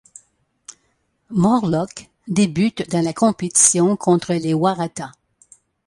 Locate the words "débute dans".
2.27-3.05